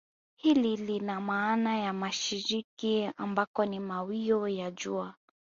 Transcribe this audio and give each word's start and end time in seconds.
Hili 0.35 0.75
lina 0.77 1.21
maana 1.21 1.77
ya 1.77 1.93
mashariki 1.93 3.09
ambako 3.17 3.65
ni 3.65 3.79
mawio 3.79 4.47
ya 4.47 4.71
jua 4.71 5.13